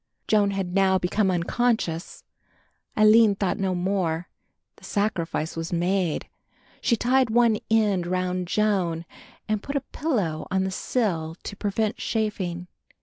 Joan 0.27 0.49
had 0.49 0.73
now 0.73 0.97
become 0.97 1.29
unconscious. 1.29 2.23
Aline 2.97 3.35
thought 3.35 3.59
no 3.59 3.75
more; 3.75 4.29
the 4.77 4.83
sacrifice 4.83 5.55
was 5.55 5.71
made; 5.71 6.27
she 6.81 6.95
tied 6.95 7.29
one 7.29 7.59
end 7.69 8.07
round 8.07 8.47
Joan 8.47 9.05
and 9.47 9.61
put 9.61 9.75
a 9.75 9.81
pillow 9.91 10.47
on 10.49 10.63
the 10.63 10.71
sill 10.71 11.35
to 11.43 11.55
prevent 11.55 11.97
chafing. 11.97 12.67